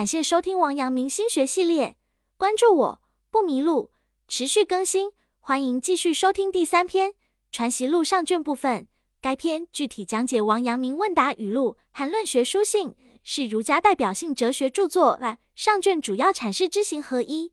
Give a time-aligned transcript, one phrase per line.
[0.00, 1.94] 感谢收听王阳明心学系列，
[2.38, 3.90] 关注我不迷路，
[4.28, 7.10] 持续更新，欢迎继续收听第三篇
[7.52, 8.88] 《传习录》上卷部分。
[9.20, 15.20] 该篇具体讲解王阳明问答语录和论学书信，是儒家代表性哲学著作。
[15.54, 17.52] 上卷主要阐释知行合一、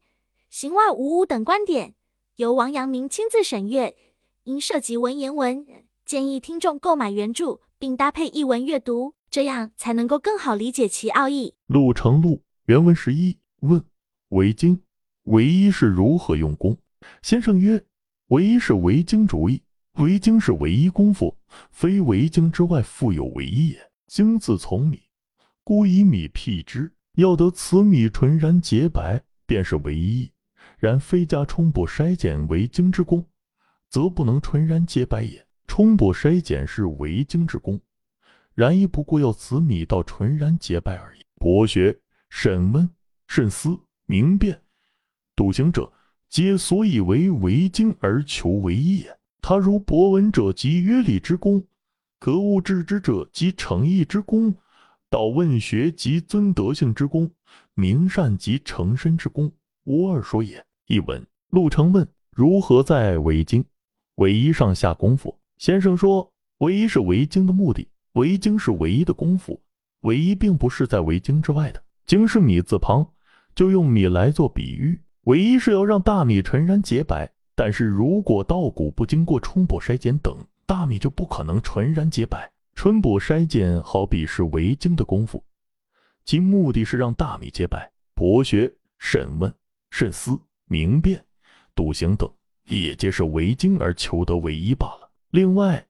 [0.50, 1.95] 行外无物等观点，
[2.38, 3.93] 由王阳明亲自审阅，
[4.43, 5.68] 因涉及文言文，
[6.05, 9.14] 建议听众购买原著并搭配译文阅读。
[9.30, 11.54] 这样才能够更好理解其奥义。
[11.68, 13.84] 陆成路原文十一问：
[14.30, 14.82] 为经
[15.24, 16.78] 唯一是如何用功？
[17.21, 17.84] 先生曰：
[18.28, 19.61] 唯一是为经主义，
[19.96, 21.37] 为经是唯一功夫，
[21.70, 23.92] 非为经之外复有唯一也。
[24.07, 25.01] 经自从米，
[25.64, 30.32] 故以米辟之，要得此米纯然洁白，便是唯一。
[30.79, 33.25] 然非加冲补筛检为经之功，
[33.89, 35.47] 则不能纯然洁白也。
[35.77, 37.80] 冲不筛检是为经之功。
[38.55, 41.22] 然亦不过要此米到纯然洁白而已。
[41.36, 41.95] 博学、
[42.31, 42.89] 审问、
[43.27, 43.77] 慎思、
[44.08, 44.59] 明辨、
[45.36, 45.94] 笃行者，
[46.30, 49.16] 皆所以为为经而求为一也。
[49.39, 51.64] 他如博闻者及约礼之功，
[52.17, 54.52] 格物致知者及诚意之功，
[55.12, 57.30] 道问学及尊德性之功，
[57.75, 59.52] 明善及成身之功，
[59.84, 60.66] 无二说也。
[60.88, 63.64] 译文：陆成问如何在为经、
[64.16, 65.38] 为一上下功夫。
[65.58, 67.88] 先生说，唯一是为经的目的。
[68.13, 69.61] 为经是唯一的功夫，
[70.02, 71.83] 唯一并不是在为经之外的。
[72.08, 73.08] 经是米字旁，
[73.53, 75.00] 就用米来做比喻。
[75.25, 80.35] 唯一是要让大米纯然洁白，但是如果稻谷不经过冲补筛检等，
[80.66, 82.52] 大米就不可能纯然洁白。
[82.73, 85.44] 春补筛检好比是为经的功夫，
[86.25, 87.91] 其目的是让大米洁白。
[88.16, 89.53] 博学、审问、
[89.91, 91.23] 慎思、明辨、
[91.75, 92.28] 笃行等，
[92.66, 95.06] 也皆是为经而求得唯一罢了。
[95.30, 95.88] 另外。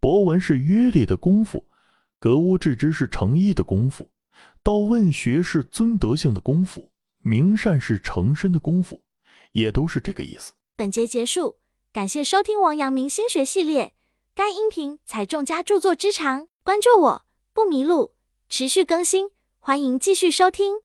[0.00, 1.66] 博文是约礼的功夫，
[2.20, 4.08] 格物致知是诚意的功夫，
[4.62, 9.02] 道问学是尊德性的功夫，明善是诚身的功夫，
[9.50, 10.52] 也都是这个意思。
[10.76, 11.56] 本节结束，
[11.92, 13.92] 感谢收听王阳明心学系列。
[14.36, 17.22] 该音频采众家著作之长，关注我
[17.52, 18.14] 不迷路，
[18.48, 20.76] 持续更新，欢迎继续收听。